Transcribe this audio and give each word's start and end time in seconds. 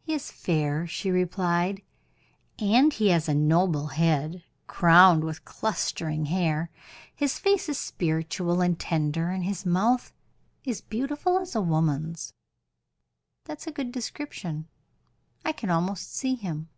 "He 0.00 0.14
is 0.14 0.32
fair," 0.32 0.86
she 0.86 1.10
replied, 1.10 1.82
"and 2.58 2.90
he 2.90 3.08
has 3.08 3.28
a 3.28 3.34
noble 3.34 3.88
head, 3.88 4.42
crowned 4.66 5.22
with 5.24 5.44
clustering 5.44 6.24
hair; 6.24 6.70
his 7.14 7.38
face 7.38 7.68
is 7.68 7.76
spiritual 7.76 8.62
and 8.62 8.80
tender, 8.80 9.28
and 9.28 9.44
his 9.44 9.66
mouth 9.66 10.14
is 10.64 10.80
beautiful 10.80 11.38
as 11.38 11.54
a 11.54 11.60
woman's." 11.60 12.32
"That 13.44 13.58
is 13.60 13.66
a 13.66 13.70
good 13.72 13.92
description; 13.92 14.66
I 15.44 15.52
can 15.52 15.68
almost 15.68 16.14
see 16.16 16.34
him. 16.34 16.70